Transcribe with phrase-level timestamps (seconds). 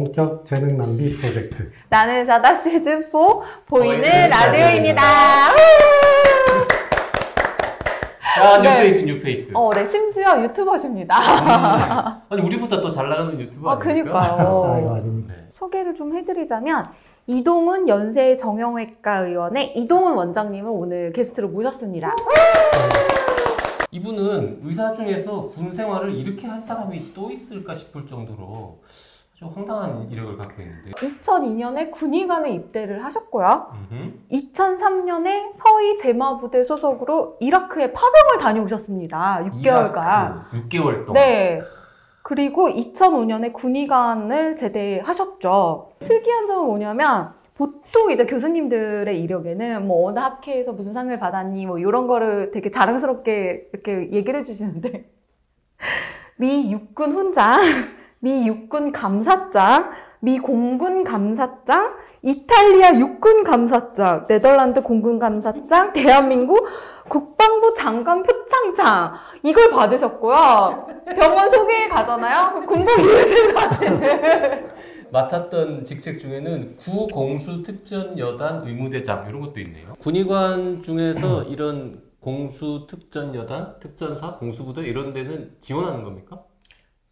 [0.00, 1.68] 본격 재능 낭비 프로젝트.
[1.88, 3.18] 나는 의사다 시즌 4
[3.66, 5.02] 보이는 라디오입니다.
[8.36, 8.70] 자 네.
[8.84, 11.16] 뉴페이스 뉴페이스 어, 네, 심지어 유튜버십니다.
[12.28, 13.72] 아니 우리보다 더 잘 나가는 유튜버 아?
[13.74, 14.94] 아, 그니까요.
[14.94, 15.34] 아닙니다.
[15.34, 15.48] 네.
[15.54, 16.86] 소개를 좀 해드리자면,
[17.26, 22.14] 이동훈 연세 정형외과 의원의 이동훈 원장님을 오늘 게스트로 모셨습니다.
[23.90, 28.78] 이분은 의사 중에서 군 생활을 이렇게 한 사람이 또 있을까 싶을 정도로
[29.40, 33.72] 아주 황당한 이력을 갖고 있는데 2002년에 군의관에 입대를 하셨고요.
[33.90, 34.12] 음흠.
[34.30, 39.44] 2003년에 서희 제마부대 소속으로 이라크에 파병을 다녀오셨습니다.
[39.44, 39.62] 6개월간.
[39.62, 41.60] 이라크 6개월 동안 네.
[42.22, 45.92] 그리고 2005년에 군의관을 제대하셨죠.
[46.00, 52.06] 특이한 점은 뭐냐면 보통 이제 교수님들의 이력에는 뭐 어느 학회에서 무슨 상을 받았니 뭐 이런
[52.06, 55.10] 거를 되게 자랑스럽게 이렇게 얘기를 해주시는데
[56.36, 57.58] 미 육군 훈장,
[58.22, 59.90] 미 육군 감사장,
[60.20, 66.66] 미 공군 감사장, 이탈리아 육군 감사장, 네덜란드 공군 감사장, 대한민국
[67.08, 70.86] 국방부 장관 표창장 이걸 받으셨고요.
[71.18, 72.66] 병원 소개에 가잖아요.
[72.66, 74.70] 군복 입으신 사진을.
[75.10, 79.94] 맡았던 직책 중에는 구공수 특전 여단 의무대장 이런 것도 있네요.
[79.98, 86.42] 군의관 중에서 이런 공수 특전 여단, 특전사, 공수부대 이런 데는 지원하는 겁니까?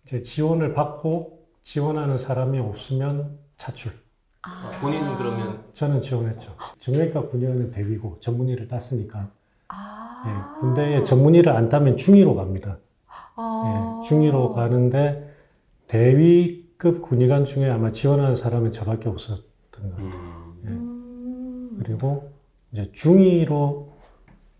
[0.08, 3.92] 이제 지원을 받고 지원하는 사람이 없으면 차출.
[4.40, 6.56] 아, 본인은 그러면 저는 지원했죠.
[6.78, 9.30] 정형외과 군의원은 대위고 전문의를 땄으니까
[9.68, 10.24] 아.
[10.26, 12.78] 예, 군대에 전문의를 안 따면 중위로 갑니다.
[13.36, 14.00] 아.
[14.02, 15.30] 예, 중위로 가는데
[15.88, 19.42] 대위급 군의관 중에 아마 지원하는 사람은 저밖에 없었던
[19.72, 20.06] 것 같아요.
[20.06, 20.68] 음, 예.
[20.68, 21.82] 음.
[21.84, 22.32] 그리고
[22.72, 23.92] 이제 중위로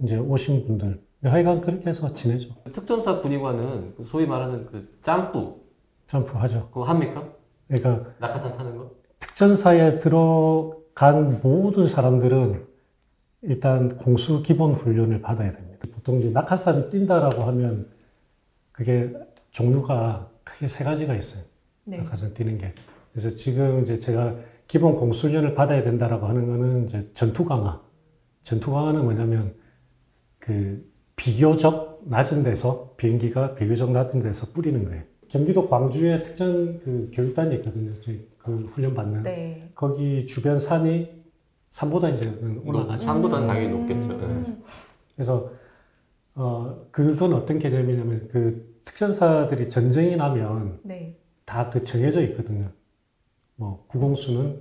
[0.00, 2.54] 이제 오신 분들 하여간 그렇게 해서 지내죠.
[2.72, 5.60] 특전사 군의관은 그 소위 말하는 그 짬뿌
[6.06, 6.68] 점프하죠.
[6.68, 7.32] 그거 합니까?
[7.66, 8.90] 그러니까 낙하산 타는 거?
[9.18, 12.66] 특전사에 들어간 모든 사람들은
[13.42, 15.86] 일단 공수 기본 훈련을 받아야 됩니다.
[15.92, 17.88] 보통 이제 낙하산 뛴다라고 하면
[18.72, 19.12] 그게
[19.50, 21.42] 종류가 크게 세 가지가 있어요.
[21.84, 21.98] 네.
[21.98, 22.74] 낙하산 뛰는 게.
[23.12, 24.36] 그래서 지금 이제 제가
[24.66, 27.80] 기본 공수 훈련을 받아야 된다라고 하는 거는 이제 전투 강화.
[28.42, 29.54] 전투 강화는 뭐냐면
[30.38, 35.02] 그 비교적 낮은 데서 비행기가 비교적 낮은 데서 뿌리는 거예요.
[35.26, 37.92] 경기도 광주에 특전 그 교육단이 있거든요.
[38.00, 39.24] 저희 그 훈련 받는.
[39.24, 39.70] 네.
[39.74, 41.18] 거기 주변 산이
[41.68, 43.04] 산보다 이제는 올라가죠.
[43.04, 43.80] 산보다는 당연히 음.
[43.80, 44.26] 높겠죠.
[44.26, 44.56] 네.
[45.14, 45.50] 그래서
[46.34, 51.18] 어 그건 어떤 개념이냐면 그 특전사들이 전쟁이 나면 네.
[51.44, 52.70] 다그 정해져 있거든요.
[53.56, 54.60] 뭐 구공수는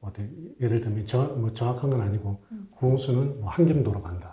[0.00, 0.22] 뭐 어디
[0.60, 2.42] 예를 들면 정, 뭐 정확한 건 아니고
[2.76, 4.31] 구공수는 뭐 한경도로 간다.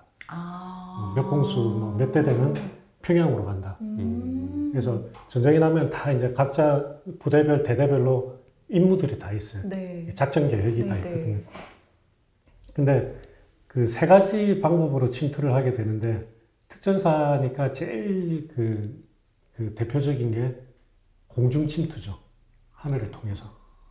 [0.99, 1.13] 아.
[1.15, 2.53] 몇 공수 뭐 몇 대 되면
[3.01, 3.77] 평양으로 간다.
[3.81, 4.69] 음.
[4.71, 8.37] 그래서 전쟁이 나면 다 이제 각자 부대별 대대별로
[8.67, 9.63] 임무들이 다 있어요.
[9.67, 10.07] 네.
[10.13, 11.07] 작전 계획이 다 네, 네.
[11.09, 11.37] 있거든요.
[12.73, 13.19] 근데
[13.67, 16.27] 그 세 가지 방법으로 침투를 하게 되는데
[16.67, 19.03] 특전사니까 제일 그,
[19.55, 20.55] 그 대표적인 게
[21.27, 22.15] 공중 침투죠.
[22.71, 23.45] 하늘을 통해서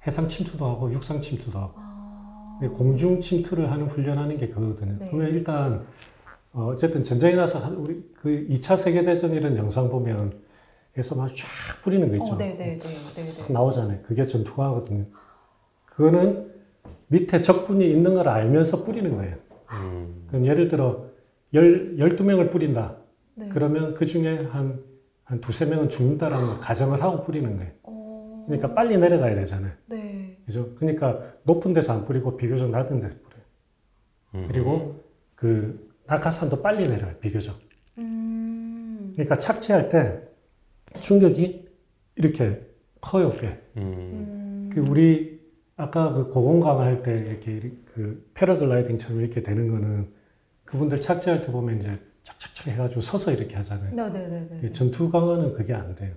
[0.07, 2.59] 해상 침투도 하고 육상 침투도 하고 아.
[2.75, 4.97] 공중 침투를 하는 훈련하는 게 그거거든요.
[4.99, 5.09] 네.
[5.11, 5.87] 그러면 일단
[6.53, 10.47] 어, 어쨌든 전쟁이 나서 한- 우리 그 2차 세계 대전 이런 영상 보면
[10.97, 11.47] 에서 막 쫙
[11.83, 12.35] 뿌리는 거 있죠.
[12.35, 13.53] 어, 네, 네, 네, 네, 탁 네.
[13.53, 14.01] 나오잖아요.
[14.03, 15.05] 그게 전투화거든요.
[15.85, 16.51] 그거는
[17.09, 19.37] 밑에 적군이 있는 걸 알면서 뿌리는 거예요.
[19.73, 20.25] 음.
[20.29, 21.05] 그럼 예를 들어
[21.55, 22.97] 열, 12명을 뿌린다.
[23.35, 23.49] 네.
[23.53, 24.83] 그러면 그 중에 한,
[25.25, 27.71] 한 두세 명은 죽는다라는 걸 가정을 하고 뿌리는 거예요.
[27.85, 28.45] 어.
[28.49, 29.73] 그러니까 빨리 내려가야 되잖아요.
[29.87, 30.37] 네.
[30.47, 30.75] 그죠?
[30.75, 33.45] 그러니까 높은 데서 안 뿌리고 비교적 낮은 데서 뿌려요.
[34.35, 34.49] 음.
[34.51, 35.05] 그리고
[35.37, 37.13] 그 낙하산도 빨리 내려요.
[37.21, 37.59] 비교적.
[37.99, 39.13] 음.
[39.13, 40.23] 그러니까 착지할 때
[41.01, 41.69] 충격이
[42.17, 42.67] 이렇게
[43.01, 43.31] 커요.
[43.31, 43.49] 꽤.
[43.77, 43.83] 음.
[43.83, 44.71] 음.
[44.73, 45.39] 그 우리
[45.77, 50.09] 아까 그 고공강 할때 이렇게 그 패러글라이딩처럼 이렇게 되는 거는
[50.65, 53.95] 그분들 착지할 때 보면 이제 착착착 해가지고 서서 이렇게 하잖아요.
[53.95, 54.69] 네, 네, 네, 네.
[54.69, 56.15] 이 전투 강화는 그게 안 돼요.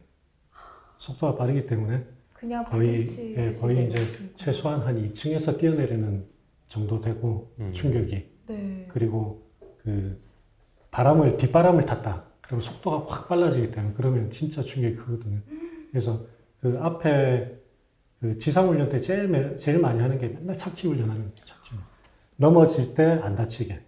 [0.98, 2.04] 속도가 빠르기 때문에
[2.34, 3.04] 그냥 거의
[3.38, 4.36] 예, 거의 이제 되겠습니다.
[4.36, 6.26] 최소한 한 2층에서 뛰어내리는
[6.68, 7.72] 정도 되고 음.
[7.74, 8.88] 충격이 네.
[8.90, 9.51] 그리고
[9.84, 10.22] 그
[10.92, 12.24] 바람을 뒷바람을 탔다.
[12.42, 15.40] 그러면 속도가 확 빨라지기 때문에 그러면 진짜 충격이 크거든요.
[15.90, 16.26] 그래서
[16.60, 17.58] 그 앞에
[18.20, 21.72] 그 지상훈련 때 제일, 매- 제일 많이 하는 게 맨날 착지 훈련하는 게 착지.
[22.36, 23.80] 넘어질 때 안 다치게.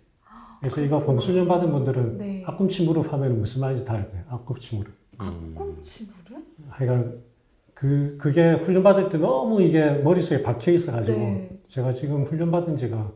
[0.59, 2.43] 그래서 이거 공수련 받은 분들은 네.
[2.45, 4.23] 앞꿈치 무릎 하면 무슨 말인지 다 알 거예요.
[4.29, 4.93] 앞꿈치 무릎.
[5.19, 5.53] 음.
[5.55, 6.41] 꿈치 무릎?
[6.69, 7.21] 하여간
[7.73, 11.59] 그 그게 훈련 받을 때 너무 이게 머릿속에 박혀 있어가지고 네.
[11.67, 13.11] 제가 지금 훈련 받은 지가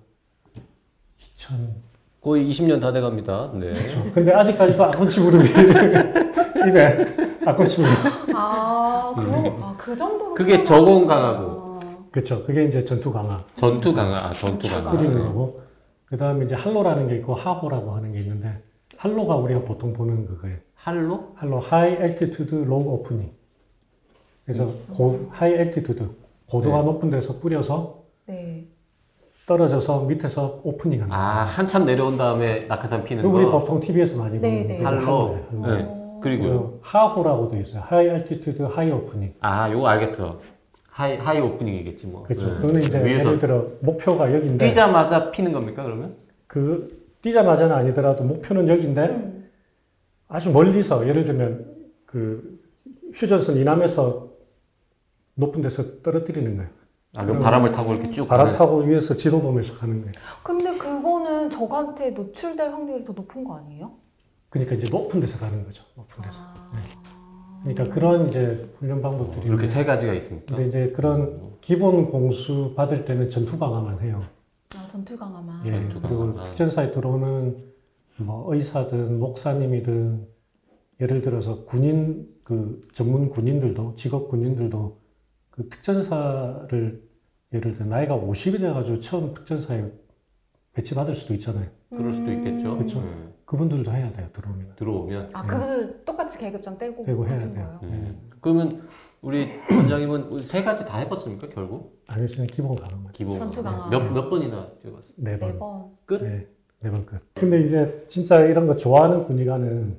[1.20, 1.74] 2000
[2.28, 3.52] 거의 20년 다 돼갑니다.
[3.54, 3.72] 네.
[3.72, 4.04] 그렇죠.
[4.14, 5.48] 근데 아직까지도 앞꿈치 무릎이
[6.68, 7.06] 이래
[7.46, 7.94] 앞꿈치 무릎.
[8.36, 9.22] 아, 그,
[9.62, 10.34] 아, 그 정도로.
[10.34, 11.80] 그게 저공 강하고.
[12.12, 12.44] 그렇죠.
[12.44, 14.92] 그게 이제 전투 강하 전투 강하, 아, 전투 강하.
[14.92, 15.24] 뿌리는 네.
[15.24, 15.62] 거고
[16.04, 18.62] 그 다음에 이제 HALO라는 게 있고 HAHO라고 하는 게 있는데
[18.98, 20.58] HALO가 우리가 보통 보는 그거예요.
[20.76, 21.32] HALO?
[21.36, 23.32] HALO high altitude low opening.
[24.44, 26.10] 그래서 고, high altitude
[26.50, 26.84] 고도가 네.
[26.84, 28.66] 높은 데서 뿌려서 네.
[29.48, 31.18] 떨어져서 밑에서 오프닝 합니다.
[31.18, 33.36] 아, 한참 내려온 다음에 낙하산 피는 그 거.
[33.38, 34.78] 우리 보통 TV에서 많이 네, 보는 네.
[34.78, 35.00] 게 HALO.
[35.02, 35.38] HALO.
[35.52, 35.86] 네.
[35.88, 36.20] 어.
[36.22, 36.50] 그리고요.
[36.50, 37.82] 그리고 HAHO라고도 있어요.
[37.86, 39.36] high altitude high opening.
[39.40, 40.40] 아, 요거 알겠어.
[40.90, 42.24] high, high opening이겠지 뭐.
[42.24, 42.48] 그렇죠.
[42.48, 42.56] 네.
[42.56, 46.16] 그거는 이제 위에서 예를 들어 목표가 여기인데 뛰자마자 피는 겁니까, 그러면?
[46.46, 49.50] 그 뛰자마자는 아니더라도 목표는 여기인데 음.
[50.28, 51.74] 아주 멀리서 예를 들면
[52.06, 52.60] 그
[53.14, 54.28] 휴전선 이남에서
[55.36, 56.70] 높은 데서 떨어뜨리는 거예요.
[57.16, 60.14] 아, 그럼 그럼 바람을 타고 이렇게 쭉 바람 가는- 타고 위에서 지도 보면서 가는 거예요.
[60.44, 63.92] 근데 그거는 적한테 노출될 확률이 더 높은 거 아니에요?
[64.50, 65.84] 그러니까 이제 높은 데서 가는 거죠.
[65.96, 66.38] 높은 데서.
[66.42, 66.72] 아.
[67.64, 70.56] 그러니까 그런 이제 훈련 방법들이 이렇게 있는데 세 가지가 있습니까?
[70.56, 74.22] 근데 이제 그런 기본 공수 받을 때는 전투 강화만 해요.
[74.76, 75.66] 아, 전투 강화만.
[75.66, 76.44] 예, 전투 그리고.
[76.44, 77.58] 특전사에 들어오는
[78.18, 80.28] 뭐 의사든 목사님이든
[81.02, 84.98] 예를 들어서 군인 그 전문 군인들도 직업 군인들도
[85.58, 87.02] 그 특전사를
[87.54, 89.86] 예를 들어 나이가 50이 돼가지고 처음 특전사에
[90.74, 91.68] 배치받을 수도 있잖아요.
[91.90, 92.76] 그럴 수도 있겠죠.
[92.78, 93.02] 그렇죠.
[93.02, 93.08] 네.
[93.46, 94.74] 그분들도 해야 돼요 들어오면.
[94.76, 95.30] 들어오면.
[95.34, 97.80] 아, 그거는 똑같이 계급장 떼고 떼고 해야 돼요.
[97.82, 98.16] 네.
[98.40, 98.88] 그러면
[99.22, 102.04] 우리 원장님은 세 가지 다 해봤습니까, 결국?
[102.08, 103.38] 아니 저는 기본 강화만 기본.
[103.40, 103.90] 전투 강화.
[103.90, 105.14] 몇, 몇 번이나 뛰어봤어요?
[105.16, 105.60] 네네 번.
[105.60, 105.86] 번.
[106.06, 106.22] 끝?
[106.22, 106.48] 네,
[106.82, 107.20] 네 번 끝.
[107.34, 109.98] 근데 이제 진짜 이런 거 좋아하는 군의관은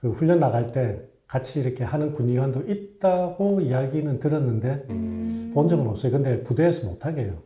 [0.00, 5.52] 그 훈련 나갈 때 같이 이렇게 하는 군의관도 있다고 이야기는 들었는데 음.
[5.54, 6.10] 본 적은 없어요.
[6.10, 7.44] 근데 부대에서 못하게 해요.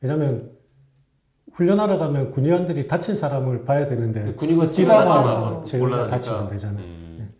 [0.00, 0.52] 왜냐면
[1.52, 6.06] 훈련하러 가면 군의관들이 다친 사람을 봐야 되는데 군의관 뛰다가 뛰다가 제가.
[6.06, 6.84] 다치면 되잖아요.
[6.84, 7.34] 음.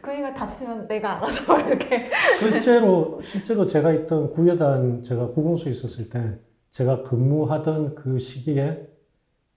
[0.00, 2.08] 그러니까 다치면 내가 알아서 이렇게.
[2.38, 6.38] 실제로 실제로 제가 있던 구여단 제가 구공소에 있었을 때
[6.70, 8.91] 제가 근무하던 그 시기에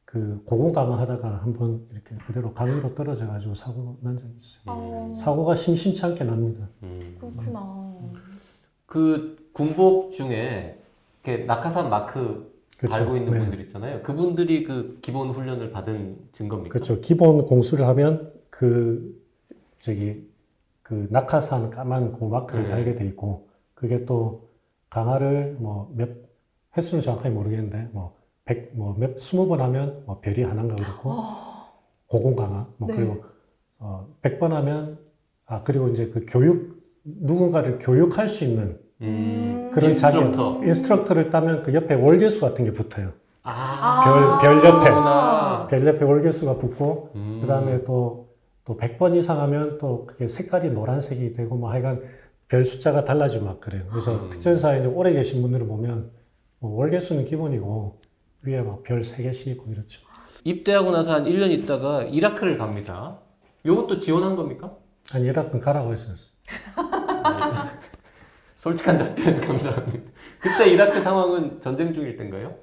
[0.06, 4.63] 그 고공 강화하다가 한번 이렇게 그대로 강의로 떨어져 가지고 사고 난 적이 있어요.
[4.68, 6.69] 어, 사고가 심심치 않게 납니다.
[6.84, 7.16] 음.
[7.19, 7.96] 그렇구나.
[8.86, 10.80] 그 군복 중에
[11.24, 12.98] 이렇게 낙하산 마크 그렇죠.
[12.98, 13.40] 달고 있는 네.
[13.40, 14.04] 분들 있잖아요.
[14.04, 16.72] 그분들이 그 기본 훈련을 받은 증거입니까?
[16.74, 17.02] 그렇죠.
[17.02, 19.19] 기본 공수를 하면 그
[19.80, 20.30] 저기
[20.84, 22.69] 그 낙하산 까만 고 마크를 네.
[22.69, 24.50] 달게 돼 있고 그게 또
[24.90, 26.10] 강화를 뭐 몇
[26.78, 31.68] 횟수는 정확하게 모르겠는데 뭐 백뭐몇 스무 번 하면 뭐 별이 하나인가 그렇고 어,
[32.07, 32.95] 고공 강화 뭐 네.
[32.95, 33.24] 그리고
[33.80, 35.00] 어 100번 하면
[35.45, 39.69] 아 그리고 이제 그 교육 누군가를 교육할 수 있는 음.
[39.74, 40.54] 그런 instructor.
[40.53, 43.12] 자격 instructor를 따면 그 옆에 월계수 같은 게 붙어요.
[43.44, 44.39] 아.
[44.42, 44.80] 별- 별 옆에.
[44.86, 45.68] 그렇구나.
[45.69, 47.39] 별 옆에 월계수가 붙고 음.
[47.42, 48.25] 그 다음에 또
[48.65, 52.01] 또 100번 이상 하면 또 그게 색깔이 노란색이 되고 뭐 하여간
[52.47, 53.83] 별 숫자가 달라지고 막 그래요.
[53.92, 54.30] 그래서 음.
[54.31, 56.09] 특전사에 이제 오래 계신 분들을 보면
[56.59, 58.00] 뭐 월계수는 기본이고
[58.45, 60.01] 위에 막 별 세 개씩 있고 이렇죠.
[60.44, 63.19] 입대하고 나서 한 1년 있다가 이라크를 갑니다.
[63.66, 64.75] 요것도 지원한 겁니까?
[65.14, 66.35] 아니 이라크 가라고 했었어요.
[68.56, 70.11] 솔직한 답변 감사합니다.
[70.40, 72.56] 그때 이라크 상황은 전쟁 중일 때인가요?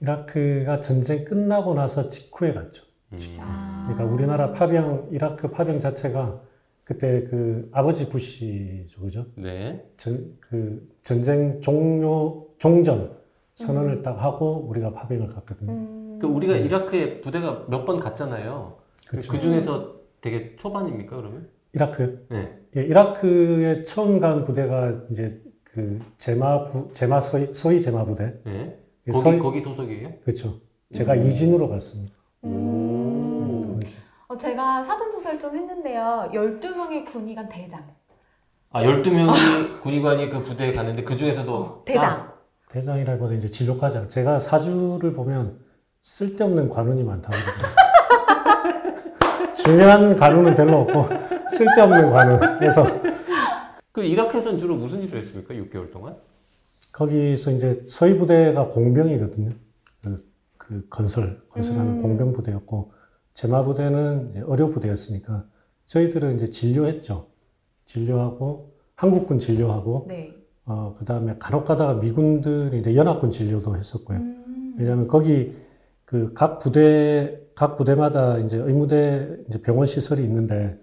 [0.00, 2.84] 이라크가 전쟁 끝나고 나서 직후에 갔죠.
[3.12, 3.18] 음.
[3.40, 3.88] 아.
[3.92, 6.40] 그러니까 우리나라 파병 이라크 파병 자체가
[6.84, 9.26] 그때 그 아버지 부시죠, 그죠?
[9.34, 9.84] 네.
[9.96, 13.16] 전, 그 전쟁 종료 종전
[13.62, 15.72] 선언을 딱 하고 우리가 파병을 갔거든요.
[15.72, 16.18] 음.
[16.20, 18.76] 그 우리가 이라크에 부대가 몇 번 갔잖아요.
[19.08, 19.32] 그렇죠.
[19.32, 21.48] 그 중에서 되게 초반입니까 그러면?
[21.72, 22.58] 이라크 네.
[22.76, 28.78] 예, 이라크에 처음 간 부대가 이제 그 제마 부 제마 서희 서희 제마 부대 네.
[29.04, 30.12] 그 거기 서희- 거기 소속이에요?
[30.22, 30.54] 그렇죠.
[30.92, 31.26] 제가 음.
[31.26, 32.14] 이진으로 갔습니다.
[32.44, 33.60] 음.
[33.64, 33.72] 오.
[33.80, 33.96] 당시.
[34.28, 36.30] 어, 제가 사전 조사를 좀 했는데요.
[36.32, 37.84] 12명의 군의관 대장.
[38.70, 42.32] 아 12명이 군의관이 그 부대에 갔는데 그 중에서도 대장.
[42.70, 44.08] 대장이라기보다 이제 진료과장.
[44.08, 45.58] 제가 사주를 보면
[46.02, 47.88] 쓸데없는 관운이 많다고 그러더라고요.
[49.54, 51.04] 중요한 관운은 별로 없고
[51.50, 52.58] 쓸데없는 관운.
[52.58, 52.84] 그래서
[53.92, 55.54] 그 이라크에서는 주로 무슨 일을 했습니까?
[55.54, 56.16] 6개월 동안?
[56.92, 59.50] 거기서 이제 서희 부대가 공병이거든요.
[60.02, 60.24] 그,
[60.56, 61.98] 그 건설, 건설하는 음.
[62.02, 62.92] 공병 부대였고,
[63.34, 65.44] 제마 부대는 의료 부대였으니까,
[65.84, 67.26] 저희들은 이제 진료했죠.
[67.84, 70.37] 진료하고, 한국군 진료하고, 네.
[70.70, 74.18] 어, 그 다음에 간혹 가다가 미군들이 이제 연합군 진료도 했었고요.
[74.18, 74.74] 음.
[74.78, 75.52] 왜냐하면 거기
[76.04, 80.78] 그 각 부대 각 부대마다 이제 의무대 이제 병원 시설이 있는데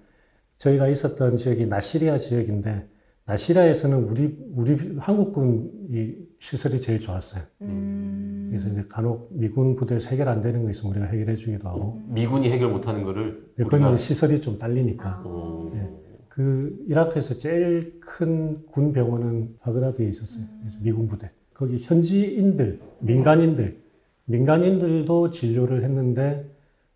[0.58, 2.88] 저희가 있었던 지역이 나시리아 지역인데
[3.26, 7.44] 나시리아에서는 우리 우리 한국군 이 시설이 제일 좋았어요.
[7.62, 8.48] 음.
[8.50, 12.52] 그래서 이제 간혹 미군 부대에서 해결 안 되는 거 있으면 우리가 해결해 주기도 하고 미군이
[12.52, 15.24] 해결 못 하는 거를 거기 우리가 이제 시설이 좀 딸리니까 아.
[15.26, 15.90] 어, 예.
[16.36, 20.44] 그 이라크에서 제일 큰 군 병원은 바그다드에 있었어요.
[20.60, 21.32] 그래서 미군 부대.
[21.54, 23.82] 거기 현지인들, 민간인들,
[24.26, 26.46] 민간인들도 진료를 했는데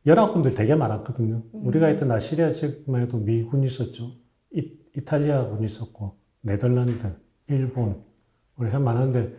[0.06, 1.42] 연합군들 되게 많았거든요.
[1.54, 4.12] 우리가 있던 아시리아 지역만 해도 미군이 있었죠.
[4.54, 7.08] 이, 이탈리아군이 있었고 네덜란드,
[7.48, 7.96] 일본,
[8.58, 9.34] 우리 참 많았는데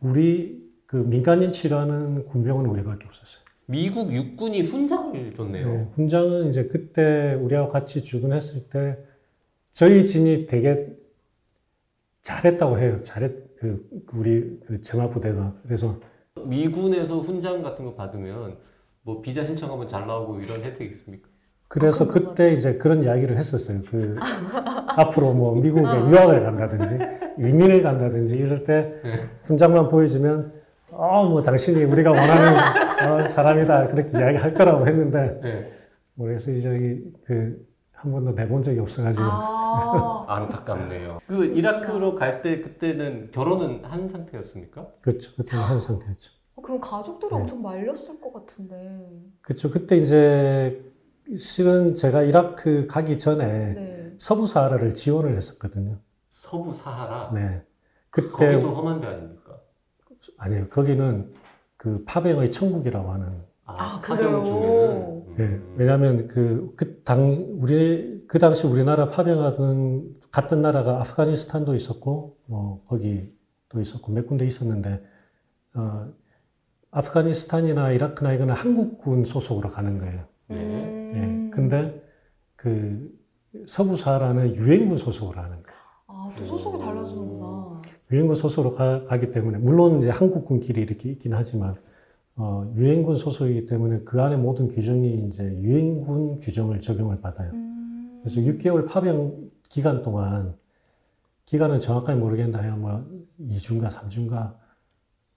[0.00, 3.42] 우리 그 민간인 치료하는 군병원은 우리밖에 없었어요.
[3.66, 5.66] 미국 육군이 훈장을 줬네요.
[5.72, 8.96] 네, 훈장은 이제 그때 우리하고 같이 주둔했을 때
[9.72, 10.88] 저희 진이 되게
[12.22, 13.00] 잘했다고 해요.
[13.02, 15.98] 잘했 그그 우리 그 정화 부대가 그래서
[16.44, 18.56] 미군에서 훈장 같은 거 받으면
[19.02, 21.28] 뭐 비자 신청하면 잘 나오고 이런 혜택이 있습니까?
[21.68, 23.82] 그래서 아, 그때 이제 그런 이야기를 했었어요.
[23.88, 24.16] 그
[24.88, 26.98] 앞으로 뭐 미국에 유학을 간다든지
[27.38, 29.28] 이민을 간다든지 이럴 때 네.
[29.42, 30.52] 훈장만 보여주면
[30.90, 32.58] 어뭐 당신이 우리가 원하는
[33.24, 35.70] 어, 사람이다 그렇게 이야기할 거라고 했는데 네.
[36.14, 37.64] 뭐 그래서 이제 그
[38.00, 40.24] 한 번도 내본 적이 없어가지고 아.
[40.28, 41.20] 안타깝네요.
[41.26, 44.86] 그 이라크로 갈 때 그때는 결혼은 한 상태였습니까?
[45.02, 45.34] 그렇죠.
[45.36, 46.32] 그때는 한 상태였죠.
[46.54, 47.36] 어, 그럼 가족들이 네.
[47.36, 49.06] 엄청 말렸을 것 같은데.
[49.42, 49.70] 그렇죠.
[49.70, 50.82] 그때 이제
[51.36, 54.14] 실은 제가 이라크 가기 전에 네.
[54.16, 55.98] 서부 사하라를 지원을 했었거든요.
[56.30, 57.32] 서부 사하라.
[57.34, 57.62] 네.
[58.08, 59.60] 그때 거기도 험한 데 아닙니까?
[60.38, 60.68] 아니요.
[60.70, 61.34] 거기는
[61.76, 63.42] 그 파병의 천국이라고 하는.
[63.78, 64.44] 아, 파병 그래요?
[64.44, 65.42] 중에는 예.
[65.44, 65.74] 음.
[65.76, 73.80] 왜냐하면 그 그 당 우리 그 당시 우리나라 파병하던 갔던 나라가 아프가니스탄도 있었고 뭐 거기도
[73.80, 75.02] 있었고 몇 군데 있었는데
[75.74, 76.08] 어
[76.90, 80.24] 아프가니스탄이나 이라크나 이거는 한국군 소속으로 가는 거예요.
[80.48, 80.56] 네.
[80.56, 81.12] 음.
[81.14, 81.50] 예.
[81.54, 82.02] 근데
[82.56, 83.10] 그
[83.66, 85.78] 서부 사하라는 유엔군 소속으로 하는 거예요.
[86.06, 87.80] 아, 또 소속이 달라지는구나.
[88.12, 91.74] 유엔군 소속으로 가, 기 때문에 물론 이제 한국군끼리 이렇게 있긴 하지만
[92.42, 97.50] 어, 유엔군 소속이기 때문에 그 안에 모든 규정이 이제 유엔군 규정을 적용을 받아요.
[97.52, 98.18] 음.
[98.22, 100.54] 그래서 6개월 파병 기간 동안
[101.44, 103.04] 기간은 정확하게 모르겠는데 뭐
[103.42, 104.54] 2주인가 3주인가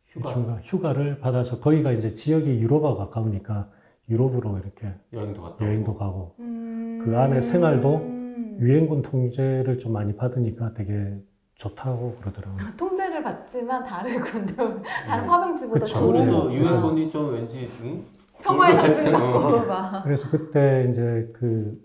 [0.06, 3.70] 휴가 휴가, 휴가를 받아서 거기가 이제 지역이 유럽하고 가까우니까
[4.10, 5.96] 유럽으로 이렇게 여행도 갔다 여행도.
[5.96, 7.00] 가고 음.
[7.04, 8.58] 그 안에 생활도 음.
[8.62, 11.20] 유엔군 통제를 좀 많이 받으니까 되게
[11.56, 12.66] 좋다고 그러더라고요.
[12.78, 12.93] 통
[13.24, 14.54] 제를 받지만 다른 군대,
[15.08, 15.28] 다른 음.
[15.28, 16.00] 파병지보다 그쵸.
[16.00, 18.06] 좋은 유엔군이 좀 왠지 응?
[18.42, 19.12] 평화의 상징.
[19.12, 20.04] 받고 막.
[20.04, 21.80] 그래서 그때 이제 그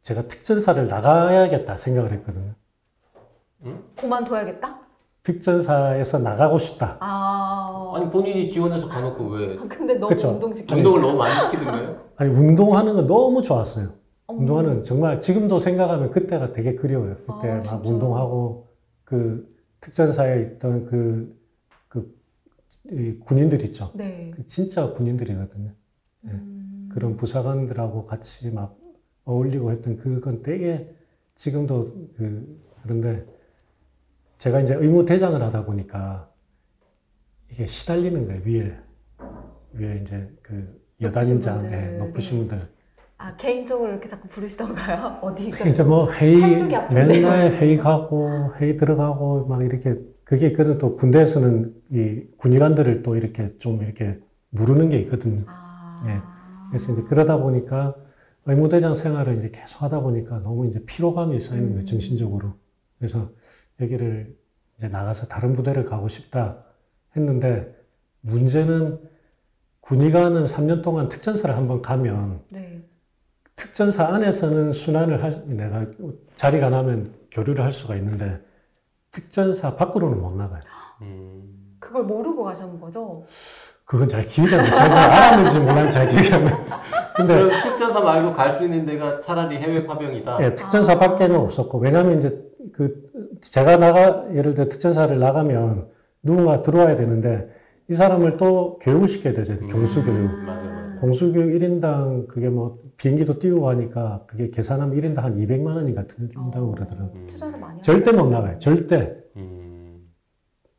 [0.00, 2.52] 제가 특전사를 나가야겠다 생각을 했거든요.
[3.96, 4.78] 그만둬야겠다?
[5.24, 6.98] 특전사에서 나가고 싶다.
[7.00, 7.92] 아.
[7.96, 10.28] 아니 본인이 지원해서 가놓고 왜 아, 근데 너무 그쵸.
[10.30, 11.96] 운동시키는 운동을 너무 많이 시키는 거예요?
[12.16, 13.88] 아니 운동하는 거 너무 좋았어요.
[14.28, 14.40] 어머.
[14.40, 17.16] 운동하는 정말 지금도 생각하면 그때가 되게 그리워요.
[17.26, 17.84] 그때 아, 막?
[17.84, 18.68] 운동하고
[19.02, 19.55] 그
[19.86, 21.40] 특전사에 있던 그,
[21.88, 22.18] 그,
[22.90, 23.92] 이 군인들 있죠.
[23.94, 24.32] 네.
[24.34, 25.70] 그 진짜 군인들이거든요.
[26.22, 26.32] 네.
[26.32, 26.88] 음.
[26.92, 28.76] 그런 부사관들하고 같이 막
[29.24, 30.92] 어울리고 했던 그건 되게
[31.36, 31.84] 지금도
[32.16, 33.24] 그, 그런데
[34.38, 36.32] 제가 이제 의무대장을 하다 보니까
[37.50, 38.76] 이게 시달리는 거예요, 위에.
[39.74, 42.68] 위에 이제 그 여단장, 분들, 예, 높으신 분들.
[43.18, 45.20] 아, 개인적으로 이렇게 자꾸 부르시던가요?
[45.22, 45.48] 어디?
[45.48, 46.36] 이제 뭐 회의.
[46.92, 50.76] 맨날 회의 가고, 회의 들어가고, 막 이렇게, 그게 있거든.
[50.78, 54.18] 또 군대에서는 이 군의관들을 또 이렇게 좀 이렇게
[54.52, 55.44] 누르는 게 있거든요.
[55.46, 56.04] 아.
[56.08, 56.20] 예.
[56.70, 57.94] 그래서 이제 그러다 보니까
[58.44, 61.84] 의무대장 생활을 이제 계속 하다 보니까 너무 이제 피로감이 쌓이는 거예요, 음.
[61.84, 62.54] 정신적으로.
[62.98, 63.30] 그래서
[63.80, 64.36] 여기를
[64.78, 66.64] 이제 나가서 다른 부대를 가고 싶다
[67.16, 67.74] 했는데
[68.20, 68.98] 문제는
[69.80, 72.75] 군의관은 3년 동안 특전사를 한번 가면 네.
[73.56, 75.86] 특전사 안에서는 순환을 할, 내가
[76.34, 78.40] 자리가 나면 교류를 할 수가 있는데
[79.10, 80.60] 특전사 밖으로는 못 나가요.
[81.02, 81.76] 음.
[81.80, 83.24] 그걸 모르고 가시는 거죠?
[83.84, 84.70] 그건 잘 기억이 안 나.
[84.70, 86.82] 제가 알았는지 몰랐는지 잘 기억이 안 나.
[87.14, 90.38] 근데 그럼 특전사 말고 갈 수 있는 데가 차라리 해외 파병이다.
[90.42, 90.98] 예, 특전사 아.
[90.98, 92.42] 밖에는 없었고, 왜냐하면 이제
[92.74, 93.10] 그,
[93.40, 95.88] 제가 나가, 예를 들어 특전사를 나가면
[96.22, 97.48] 누군가 들어와야 되는데,
[97.88, 99.52] 이 사람을 또 교육을 시켜야 되죠.
[99.54, 99.68] 음.
[99.68, 100.30] 경수교육.
[100.44, 100.75] 맞아, 맞아.
[101.00, 106.74] 공수교육 1인당 그게 뭐 비행기도 띄우고 하니까 그게 계산하면 1인당 한 200만 원인가 든다고 어.
[106.74, 107.10] 그러더라고요.
[107.14, 107.26] 음.
[107.26, 108.58] 투자를 많이 절대 못 나가요.
[108.58, 109.16] 절대.
[109.36, 110.06] 음.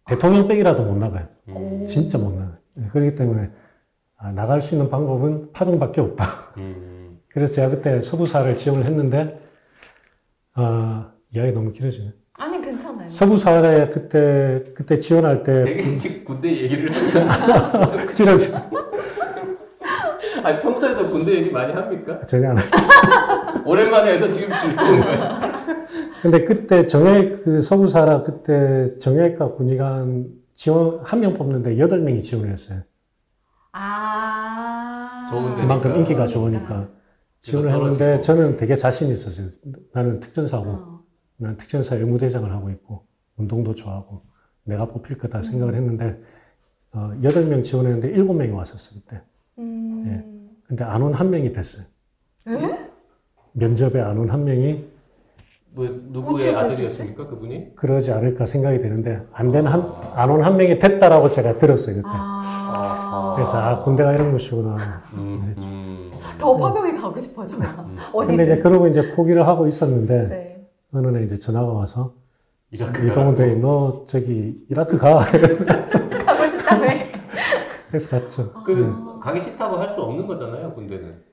[0.08, 1.28] 대통령 백이라도 못 나가요.
[1.50, 1.86] 음.
[1.86, 2.58] 진짜 못 나가요.
[2.80, 3.50] 예, 그렇기 때문에
[4.18, 6.26] 아, 나갈 수 있는 방법은 파병밖에 없다.
[6.58, 7.20] 음.
[7.30, 9.40] 그래서 제가 그때 서부사를 지원을 했는데,
[10.54, 12.14] 아, 이야기 너무 길어지네.
[12.40, 13.12] 아니, 괜찮아요.
[13.12, 18.52] 서부사에 그때 그때 지원할 때 되게 군대 얘기를 하면 싫어지
[20.48, 22.22] 아니 평소에도 군대 얘기 많이 합니까?
[22.22, 22.78] 전혀 안 하죠.
[23.66, 25.42] 오랜만에 해서 지금 거예요.
[26.22, 32.50] 근데 그때 정액 그 서부사라 그때 정액과 군의관 지원 한 명 뽑는데 여덟 명이 지원을
[32.52, 32.82] 했어요.
[33.74, 35.28] 아.
[35.30, 35.62] 좋은데.
[35.62, 35.96] 그만큼.
[35.98, 36.88] 인기가 좋으니까
[37.42, 38.04] 지원을 떨어지고.
[38.06, 39.48] 했는데 저는 되게 자신 있었어요.
[39.94, 41.02] 나는 특전사고 어.
[41.36, 44.24] 나는 특전사 의무대장을 하고 있고 운동도 좋아하고
[44.64, 46.22] 내가 뽑힐 거다 생각을 했는데
[46.94, 49.22] 어, 여덟 명 지원했는데 일곱 명이 왔었어요 그때.
[49.60, 50.37] 음.
[50.68, 51.86] 근데 안 온 한 명이 됐어요.
[52.48, 52.80] 에?
[53.54, 54.86] 면접에 안 온 한 명이
[55.72, 57.76] 뭐 누구의 아들이었습니까 그분이?
[57.76, 59.82] 그러지 않을까 생각이 되는데 안 된 한
[60.16, 62.08] 안 온 한 명이 됐다라고 제가 들었어요 그때.
[62.10, 63.34] 아.
[63.36, 64.76] 그래서 아 군대가 이런 곳이구나.
[65.14, 66.12] 음, 음.
[66.38, 67.56] 더 화병이 가고 싶어져.
[68.14, 68.28] 어디?
[68.28, 70.68] 근데 이제 그러고 이제 포기를 하고 있었는데 네.
[70.94, 72.14] 어느 날 이제 전화가 와서
[72.72, 75.20] 이라크 이동훈 대위 너 저기 이라크 가.
[75.20, 76.88] 가고 싶다며.
[77.88, 78.54] 그래서 갔죠.
[78.64, 79.20] 그 네.
[79.22, 81.24] 가기 싫다고 할 수 없는 거잖아요 군대는.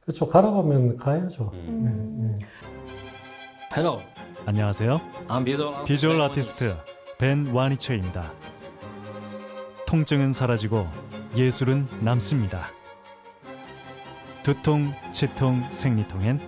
[0.00, 0.26] 그렇죠.
[0.26, 1.50] 가라고 하면 가야죠.
[1.54, 1.58] 음.
[1.58, 2.38] 음.
[3.74, 4.00] Hello,
[4.46, 5.00] 안녕하세요.
[5.28, 6.76] I'm visual, 비주얼 아티스트
[7.18, 8.30] 벤 와니처입니다.
[9.86, 10.86] 통증은 사라지고
[11.34, 12.68] 예술은 남습니다.
[14.42, 16.38] 두통, 치통, 생리통엔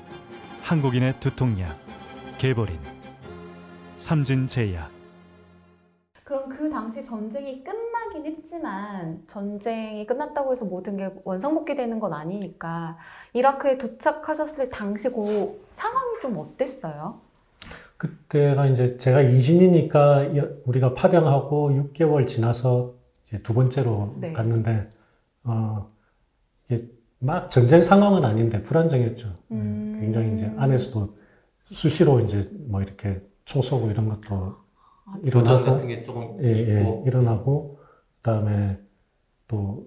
[0.62, 1.78] 한국인의 두통약
[2.38, 2.78] 개보린
[3.96, 4.90] 삼진제약
[6.26, 12.98] 그럼 그 당시 전쟁이 끝나긴 했지만 전쟁이 끝났다고 해서 모든 게 원상복귀되는 건 아니니까
[13.32, 17.20] 이라크에 도착하셨을 당시 그 상황이 좀 어땠어요?
[17.96, 24.32] 그때가 이제 제가 이진이니까 이- 우리가 파병하고 6개월 지나서 이제 두 번째로 네.
[24.32, 24.90] 갔는데
[25.44, 25.88] 어
[26.68, 26.88] 이게
[27.20, 29.28] 막 전쟁 상황은 아닌데 불안정했죠.
[29.28, 29.98] 네, 음.
[30.00, 31.16] 굉장히 이제 안에서도
[31.66, 34.65] 수시로 이제 뭐 이렇게 총 쏘고 이런 것도
[35.22, 35.64] 일어나고?
[35.64, 37.04] 같은 게 조금 예, 예, 있고.
[37.06, 37.78] 일어나고
[38.16, 38.78] 그다음에
[39.48, 39.86] 또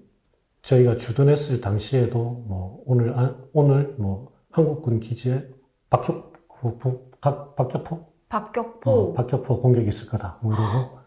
[0.61, 5.48] 저희가 주둔했을 당시에도 뭐 오늘 아- 오늘 뭐 한국군 기지에
[5.89, 8.09] 박혁 그 부- 박- 박격포?
[8.29, 8.91] 박격포.
[8.91, 10.37] 어, 박격포 공격이 있을 거다.
[10.41, 11.00] 뭐 이러고.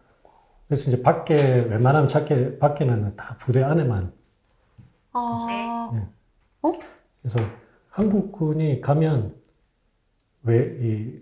[0.67, 4.13] 그래서 이제 밖에 웬만하면 밖에 밖에는 다 부대 안에만.
[5.13, 6.07] 아, 네.
[7.21, 7.39] 그래서
[7.91, 9.35] 한국군이 가면
[10.43, 11.21] 왜 이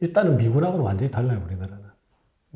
[0.00, 1.85] 일단은 미군하고는 완전히 달라요 우리나라는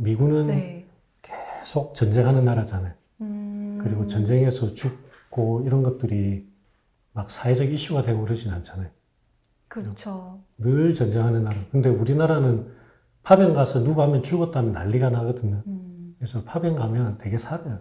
[0.00, 0.86] 미군은 네.
[1.22, 2.92] 계속 전쟁하는 나라잖아요.
[3.20, 3.78] 음.
[3.80, 6.48] 그리고 전쟁에서 죽고 이런 것들이
[7.12, 8.88] 막 사회적 이슈가 되고 그러진 않잖아요.
[9.68, 10.40] 그렇죠.
[10.58, 11.56] 늘 전쟁하는 나라.
[11.70, 12.66] 근데 우리나라는
[13.22, 15.62] 파병 가서 누구 하면 죽었다면 난리가 나거든요.
[15.66, 16.14] 음.
[16.18, 17.80] 그래서 파병 가면 되게 살아요.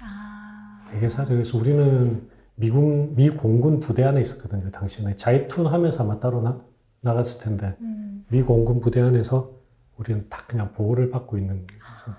[0.00, 0.84] 아.
[0.90, 1.34] 되게 살아요.
[1.34, 4.70] 그래서 우리는 미군, 미 공군 부대 안에 있었거든요.
[4.70, 5.14] 당시에.
[5.14, 6.60] 자이툰 하면서 아마 따로 나,
[7.00, 7.76] 나갔을 텐데.
[7.80, 8.24] 음.
[8.28, 9.52] 미 공군 부대 안에서
[9.96, 12.16] 우리는 딱 그냥 보호를 받고 있는 거죠.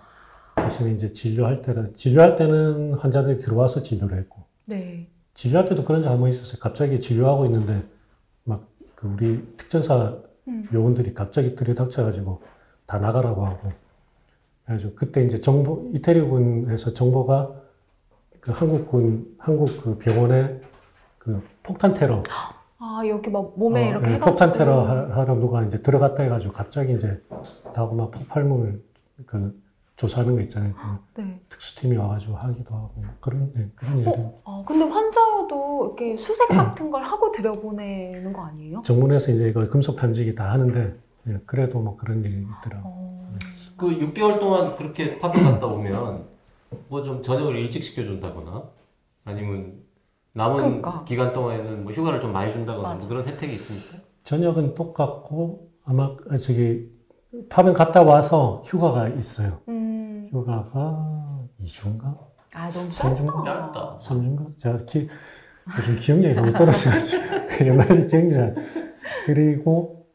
[0.56, 5.10] 대신에 이제 진료할 때는, 진료할 때는 환자들이 들어와서 진료를 했고, 네.
[5.34, 6.60] 진료할 때도 그런 번 있었어요.
[6.60, 7.84] 갑자기 진료하고 있는데,
[8.44, 10.68] 막, 그 우리 특전사 음.
[10.74, 12.42] 요원들이 갑자기 들이닥쳐가지고
[12.86, 13.70] 다 나가라고 하고.
[14.64, 17.62] 그래가지고 그때 이제 정보, 이태리군에서 정보가
[18.40, 20.62] 그 한국군, 한국 그 병원에
[21.18, 22.24] 그 폭탄 테러,
[22.88, 24.30] 아, 여기 막 몸에 어, 이렇게 예, 해가지고.
[24.32, 27.20] 폭탄 테러 하- 하러 누가 이제 들어갔다 해가지고 갑자기 이제
[27.74, 28.84] 다고 막 폭발물
[29.26, 29.60] 그
[29.96, 30.74] 조사하는 거 있잖아요.
[31.14, 31.42] 그 네.
[31.50, 37.04] 특수팀이 와가지고 하기도 하고 그런 예, 그런 일도 어, 근데 환자여도 이렇게 수색 같은 걸
[37.04, 38.82] 하고 들여보내는 거 아니에요?
[38.84, 40.96] 정문에서 이제 이거 금속 탐지기 다 하는데
[41.28, 42.84] 예, 그래도 뭐 그런 일이 있더라고.
[42.88, 43.34] 어.
[43.78, 46.24] 그 6개월 동안 그렇게 파병 갔다 오면
[46.90, 48.64] 뭐 좀 저녁을 일찍 시켜준다거나
[49.24, 49.74] 아니면
[50.36, 51.04] 남은 그러니까.
[51.06, 52.96] 기간 동안에는 뭐 휴가를 좀 많이 준다거나.
[52.96, 54.06] 뭐 그런 혜택이 있습니까?
[54.24, 56.90] 저녁은 똑같고 아마 저기
[57.50, 59.60] 파병 갔다 와서 휴가가 있어요.
[59.70, 60.28] 음.
[60.32, 62.18] 휴가가 2주인가?
[62.54, 62.90] 아, 너무?
[62.90, 63.16] 짧다.
[63.16, 63.98] 짧다.
[64.02, 64.58] 3주인가?
[64.58, 65.08] 제가 기,
[65.78, 67.24] 요즘 기억력이 너무 떨어져가지고
[67.62, 68.56] 옛날 기억력이 잘-
[69.26, 70.06] 그리고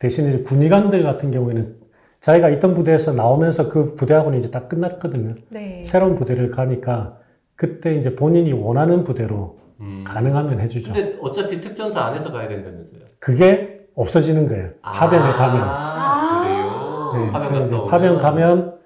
[0.00, 1.80] 대신에 이제 군의관들 같은 경우에는
[2.18, 5.36] 자기가 있던 부대에서 나오면서 그 부대하고는 이제 다 끝났거든요.
[5.50, 5.82] 네.
[5.84, 7.18] 새로운 부대를 가니까
[7.56, 10.04] 그때 이제 본인이 원하는 부대로 음.
[10.06, 10.92] 가능하면 해주죠.
[10.92, 13.02] 근데 어차피 특전사 안에서 가야 된다면서요?
[13.18, 14.70] 그게 없어지는 거예요.
[14.82, 15.62] 파병을 가면.
[15.62, 17.12] 아, 그래요?
[17.26, 17.86] 네, 파병 이제 오면.
[17.88, 18.78] 파병 가면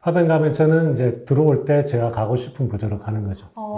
[0.00, 3.46] 파병 가면 저는 이제 들어올 때 제가 가고 싶은 부대로 가는 거죠.
[3.54, 3.74] 어.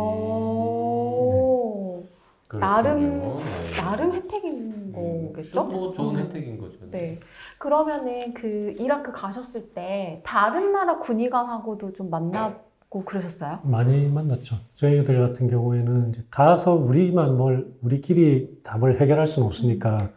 [2.49, 2.67] 그렇군요.
[2.73, 3.83] 나름 네.
[3.83, 5.65] 나름 혜택인 거겠죠?
[5.65, 6.21] 뭐 좋은 음.
[6.21, 6.79] 혜택인 거죠.
[6.91, 7.19] 네.
[7.59, 12.55] 그러면은 그 이라크 가셨을 때 다른 나라 군의관하고도 좀 만나
[12.97, 13.59] 고 그러셨어요?
[13.65, 14.57] 많이 만났죠.
[14.73, 20.11] 저희들 같은 경우에는 가서 우리만 뭘 우리끼리 다뭘 해결할 수는 없으니까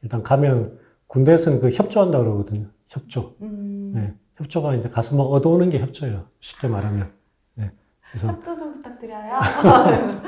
[0.00, 2.68] 일단 가면 군대에서는 그 협조한다 그러거든요.
[2.86, 3.34] 협조.
[3.42, 3.92] 음.
[3.94, 6.24] 네, 협조가 이제 가서 뭐 얻어오는 게 협조예요.
[6.40, 7.10] 쉽게 말하면.
[7.54, 7.70] 네,
[8.10, 9.28] 그래서 협조 좀 부탁드려요.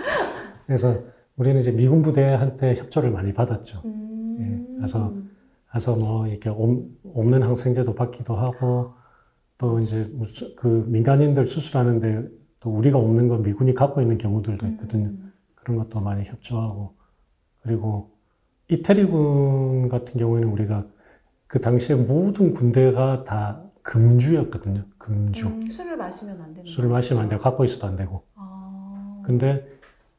[0.67, 0.99] 그래서
[1.37, 3.81] 우리는 이제 미군 부대한테 협조를 많이 받았죠.
[3.87, 4.75] 음.
[4.77, 5.15] 예, 가서
[5.69, 8.93] 가서 뭐 이렇게 옴- 없는 항생제도 받기도 하고
[9.59, 12.29] 또 이제 무슨 그 민간인들 수술하는데
[12.61, 15.07] 또 우리가 없는 거 미군이 갖고 있는 경우들도 있거든요.
[15.09, 15.33] 음.
[15.55, 16.95] 그런 것도 많이 협조하고
[17.63, 18.11] 그리고
[18.69, 20.87] 이태리군 같은 경우에는 우리가
[21.47, 24.85] 그 당시에 모든 군대가 다 금주였거든요.
[24.99, 25.47] 금주.
[25.47, 26.89] 음, 술을 마시면 안 되는 술을?
[26.89, 28.25] 마시면 안 되고 갖고 있어도 안 되고.
[28.35, 29.23] 아.
[29.25, 29.67] 근데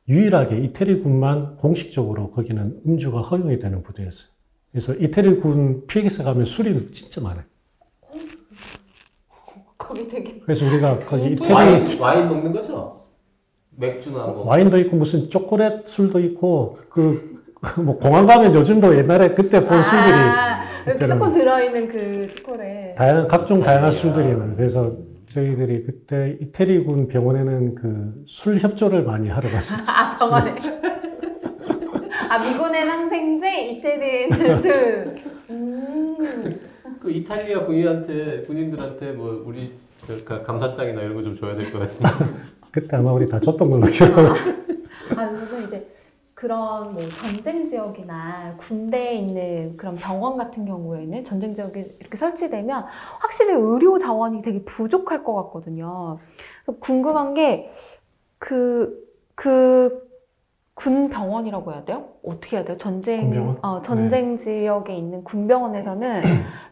[0.07, 4.29] 유일하게 이태리군만 공식적으로 거기는 음주가 허용이 되는 부대였어요.
[4.71, 7.45] 그래서 이태리군 PX 가면 술이 진짜 많아요.
[9.87, 13.03] 거기 되게 그래서 우리가 거기 이태리 와인, 와인 먹는 거죠?
[13.77, 14.45] 맥주나 뭐.
[14.47, 17.35] 와인도 있고 무슨 초콜릿 술도 있고 그
[17.83, 22.95] 뭐 공항 가면 요즘도 옛날에 그때 본 술들이 아, 이렇게 그때는 조금 들어있는 그 초콜릿.
[22.95, 23.91] 다양한 각종 다양한.
[23.91, 24.55] 술들이 많아요.
[24.55, 24.93] 그래서
[25.25, 29.83] 저희들이 그때 이태리군 병원에는 그 술 협조를 많이 하러 갔었죠.
[29.91, 30.53] 아 병원에.
[32.29, 35.15] 아 미군엔 항생제, 이태리에는 술.
[35.49, 36.59] 음.
[37.05, 39.73] 그 이탈리아 군인한테 군인들한테 뭐 우리
[40.07, 42.09] 그 가- 감사장이나 이런 거 좀 줘야 될 것 같은데.
[42.71, 44.29] 그때 아마 우리 다 줬던 걸로 기억하고
[45.15, 45.87] 아 저도 이제
[46.33, 52.85] 그런 뭐 전쟁 지역이나 군대에 있는 그런 병원 같은 경우에는 전쟁 지역에 이렇게 설치되면
[53.21, 56.17] 확실히 의료 자원이 되게 부족할 것 같거든요.
[56.79, 57.67] 궁금한 게
[58.39, 60.01] 그 그
[60.75, 62.03] 군 병원이라고 해야 돼요?
[62.23, 62.75] 어떻게 해야 돼요?
[62.77, 63.59] 전쟁 군병원?
[63.61, 66.21] 어, 전쟁 지역에 있는 군병원에서는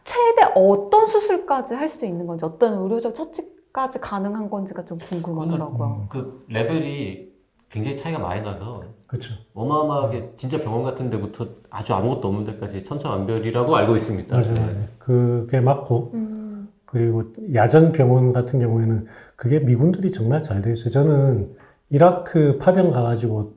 [0.03, 6.07] 최대 어떤 수술까지 할 수 있는 건지 어떤 의료적 처치까지 가능한 건지가 좀 궁금하더라고요.
[6.09, 7.29] 그 레벨이
[7.69, 9.33] 굉장히 차이가 많이 나서 그렇죠.
[9.53, 14.35] 어마어마하게 진짜 병원 같은 데부터 아주 아무것도 없는 데까지 천차만별이라고 알고 있습니다.
[14.35, 14.61] 맞아요, 네.
[14.61, 14.83] 맞아요.
[14.99, 16.69] 그게 맞고 음.
[16.85, 19.05] 그리고 야전 병원 같은 경우에는
[19.37, 20.89] 그게 미군들이 정말 잘 돼 있어요.
[20.89, 21.55] 저는
[21.89, 23.53] 이라크 파병 가가지고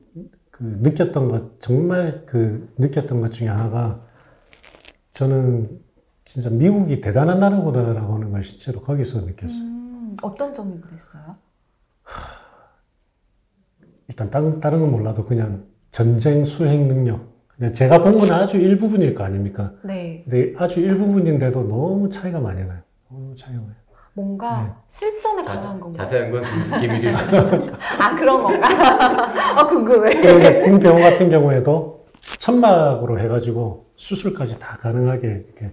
[0.57, 4.01] 그 느꼈던 것 정말 그 느꼈던 것 중에 하나가
[5.11, 5.79] 저는
[6.25, 9.61] 진짜 미국이 대단한 나라구나라고 하는 걸 실제로 거기서 느꼈어요.
[9.63, 11.35] 음, 어떤 점이 그랬어요?
[14.07, 17.37] 일단 다른, 다른 건 몰라도 그냥 전쟁 수행 능력.
[17.73, 19.73] 제가 본 건 아주 일부분일 거 아닙니까?
[19.83, 20.23] 네.
[20.27, 22.81] 근데 아주 일부분인데도 너무 차이가 많이 나요.
[23.09, 23.86] 너무 차이가 많이 나요.
[24.17, 24.71] 뭔가 네.
[24.87, 26.05] 실전에 자세, 강한 건가요?
[26.07, 26.43] 자세한 건
[26.79, 27.37] 김희준 씨.
[28.01, 29.59] 아 그런 건가?
[29.59, 30.19] 아 궁금해.
[30.19, 32.07] 그런데 군 병원 같은 경우에도
[32.39, 35.71] 천막으로 해가지고 수술까지 다 가능하게 이렇게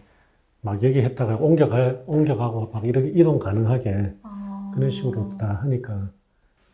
[0.61, 4.73] 막 여기 했다가 옮겨갈, 옮겨가고 막 이렇게 이동 가능하게 아...
[4.75, 6.11] 그런 식으로 다 하니까.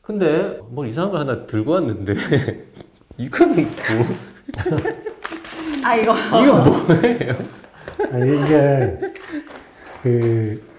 [0.02, 2.16] 근데 뭐 이상한 거 하나 들고 왔는데
[3.16, 3.54] 이건
[5.84, 7.32] 뭐아 이거 이거 뭐예요?
[8.12, 8.98] 아니, 이게
[10.02, 10.69] 그,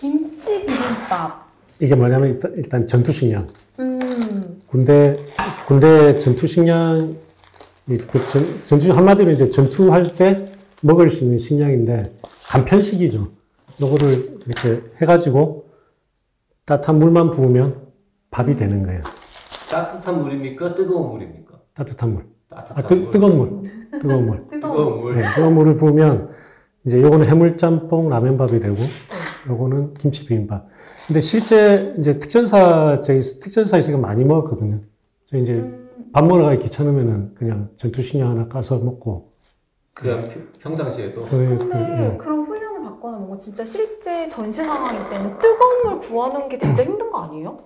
[0.00, 1.46] 김치 비빔밥.
[1.80, 3.46] 이게 뭐냐면 일단, 일단 전투식량.
[3.80, 4.62] 음.
[4.66, 5.16] 군대,
[5.66, 7.16] 군대 전투식량,
[7.88, 12.12] 이그 전, 전투, 한마디로 이제 전투할 때 먹을 수 있는 식량인데,
[12.48, 13.28] 간편식이죠.
[13.80, 15.66] 요거를 이렇게 해가지고
[16.66, 17.86] 따뜻한 물만 부으면
[18.30, 19.02] 밥이 되는 거예요.
[19.70, 20.74] 따뜻한 물입니까?
[20.74, 21.54] 뜨거운 물입니까?
[21.74, 22.24] 따뜻한 물.
[22.50, 23.10] 따뜻한 아, 뜨, 물.
[23.10, 23.62] 뜨거운 물.
[24.00, 24.46] 뜨거운 물.
[24.50, 25.14] 뜨거운 물.
[25.16, 26.30] 네, 뜨거운 물을 부으면
[26.84, 28.76] 이제 요거는 해물짬뽕 라면밥이 되고
[29.48, 30.66] 요거는 김치 비빔밥.
[31.06, 34.80] 근데 실제 이제 특전사 저희 특전사에서 많이 먹었거든요.
[35.26, 35.88] 저 이제 음.
[36.12, 39.32] 밥 먹으러 가기 귀찮으면 그냥 전투식량 하나 까서 먹고.
[39.94, 42.16] 그냥 평- 평상시에도 그, 그, 근데 예.
[42.18, 47.10] 그런 훈련을 받거나 뭔가 진짜 실제 전시 상황일 때는 뜨거운 물 구하는 게 진짜 힘든
[47.10, 47.58] 거 아니에요?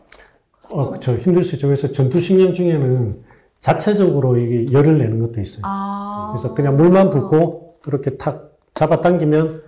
[0.70, 1.16] 어, 그쵸.
[1.16, 1.66] 힘들 수 있죠.
[1.66, 3.22] 그래서 전투식량 중에는
[3.58, 5.62] 자체적으로 이게 열을 내는 것도 있어요.
[5.64, 6.32] 아.
[6.32, 9.62] 그래서 그냥 물만 붓고 그렇게 탁 잡아당기면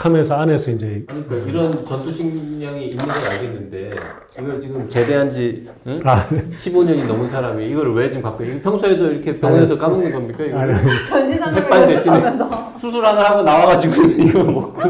[0.00, 3.90] 탁 하면서 안에서 이제 그러니까 이런 전투식량이 있는 건 알겠는데
[4.38, 5.94] 이걸 지금 제대한 지 응?
[6.04, 6.16] 아,
[6.56, 10.44] 15년이 넘은 사람이 이걸 왜 지금 갖고 이렇게 평소에도 이렇게 병원에서 아니, 까먹는 겁니까?
[10.44, 10.72] 이거 아니,
[11.06, 12.78] 전시 상황을 햇반 대신에.
[12.78, 14.80] 수술 하나 하고 나와가지고 이거 먹고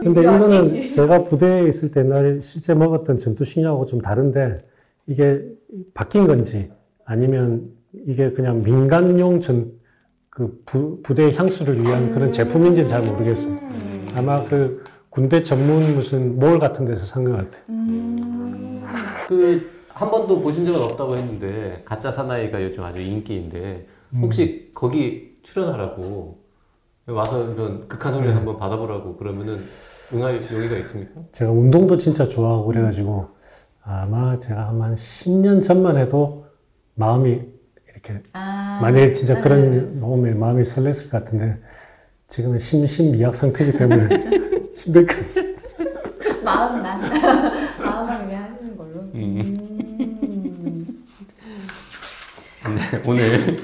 [0.00, 4.60] 근데 이거는 제가 부대에 있을 때 옛날에 실제 먹었던 전투식량하고 좀 다른데
[5.08, 5.42] 이게
[5.94, 6.70] 바뀐 건지
[7.04, 7.70] 아니면
[8.06, 9.72] 이게 그냥 민간용 전,
[10.28, 13.58] 그 부, 부대 향수를 위한 그런 제품인지는 잘 모르겠어요.
[14.12, 14.18] 음.
[14.18, 17.62] 아마 그 군대 전문 무슨 몰 같은 데서 산 것 같아요.
[17.68, 18.84] 음.
[19.28, 23.86] 그한 번도 보신 적은 없다고 했는데 가짜 사나이가 요즘 아주 인기인데
[24.20, 26.38] 혹시 거기 출연하라고
[27.06, 29.54] 와서 이런 극한 훈련 한번 받아보라고 그러면은
[30.14, 31.20] 응할 용의가 있습니까?
[31.32, 33.28] 제가 운동도 진짜 좋아하고 그래가지고
[33.82, 36.46] 아마 제가 한 10년 전만 해도
[36.94, 37.40] 마음이
[37.92, 38.78] 이렇게 아.
[38.82, 39.40] 만약에 진짜 네.
[39.40, 41.58] 그런 마음에 마음이 설렜을 것 같은데
[42.30, 44.08] 지금은 심신미약 상태이기 때문에
[44.74, 45.62] 힘들 것 같습니다.
[46.44, 47.00] 마음만
[47.82, 49.00] 마음만 그냥 하시는 걸로.
[49.14, 49.42] 음.
[49.42, 51.04] 음.
[52.76, 53.56] 네, 오늘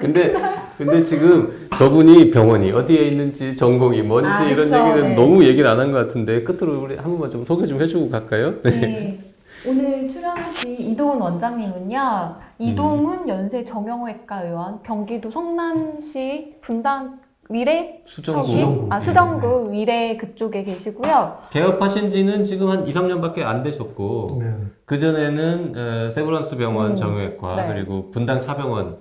[0.00, 0.32] 근데
[0.78, 5.14] 근데 지금 저분이 병원이 어디에 있는지 전공이 뭔지 아, 이런 그쵸, 얘기는 네.
[5.14, 8.54] 너무 얘기를 안 한 것 같은데 끝으로 우리 한 번만 좀 소개 좀 해주고 갈까요?
[8.62, 8.70] 네.
[8.70, 9.20] 네.
[9.66, 12.36] 오늘 출연하신 이도훈 원장님은요.
[12.58, 13.28] 이동훈 음.
[13.28, 18.46] 연세 정형외과 의원, 경기도 성남시 분당 위례 수정구.
[18.46, 18.86] 수정구.
[18.90, 21.38] 아 수정구 위례 그쪽에 계시고요.
[21.50, 24.54] 개업하신 지는 지금 한 2, 3년밖에 안 되셨고 네.
[24.84, 27.72] 그 전에는 어, 세브란스 병원 음, 정형외과 네.
[27.72, 28.98] 그리고 분당 차병원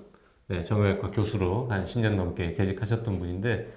[0.47, 3.67] 네, 정형외과 교수로 한 10년 넘게 재직하셨던 분인데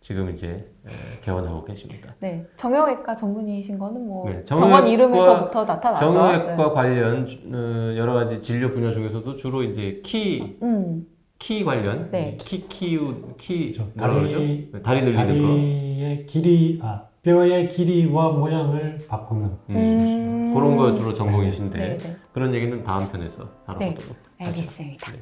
[0.00, 0.48] 지금 이제
[0.86, 0.90] 에,
[1.22, 2.14] 개원하고 계십니다.
[2.20, 6.00] 네, 정형외과 전문의이신 거는 뭐 네, 병원 정형외과- 이름에서부터 나타나죠.
[6.12, 10.66] 정형외과 관련 주- 어, 여러 가지 진료 분야 중에서도 주로 이제 키, 네.
[10.66, 11.04] 음,
[11.40, 12.36] 키 관련, 네.
[12.38, 13.90] 키 키우 키 그렇죠.
[13.94, 14.70] 뭐라 다리-?
[14.70, 15.48] 네, 다리 늘리는 거.
[15.48, 19.46] 다리의 길이, 아, 뼈의 길이와 모양을 바꾸는.
[19.70, 19.74] 음.
[19.74, 20.54] 음.
[20.54, 22.16] 그런 거 주로 전공이신데 네, 네.
[22.32, 24.14] 그런 얘기는 다음 편에서 다뤄보도록 하죠.
[24.38, 25.12] 알겠습니다.
[25.12, 25.20] 네.